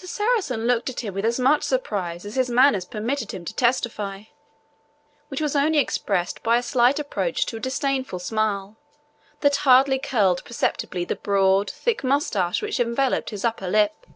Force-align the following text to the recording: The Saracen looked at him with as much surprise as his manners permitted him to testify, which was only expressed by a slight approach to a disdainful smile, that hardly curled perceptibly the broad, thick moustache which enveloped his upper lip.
The 0.00 0.08
Saracen 0.08 0.66
looked 0.66 0.90
at 0.90 0.98
him 1.04 1.14
with 1.14 1.24
as 1.24 1.38
much 1.38 1.62
surprise 1.62 2.24
as 2.26 2.34
his 2.34 2.50
manners 2.50 2.84
permitted 2.84 3.30
him 3.32 3.44
to 3.44 3.54
testify, 3.54 4.24
which 5.28 5.40
was 5.40 5.54
only 5.54 5.78
expressed 5.78 6.42
by 6.42 6.56
a 6.58 6.60
slight 6.62 6.98
approach 6.98 7.46
to 7.46 7.58
a 7.58 7.60
disdainful 7.60 8.18
smile, 8.18 8.74
that 9.42 9.54
hardly 9.58 10.00
curled 10.00 10.44
perceptibly 10.44 11.04
the 11.04 11.14
broad, 11.14 11.70
thick 11.70 12.02
moustache 12.02 12.62
which 12.62 12.80
enveloped 12.80 13.30
his 13.30 13.44
upper 13.44 13.68
lip. 13.70 14.06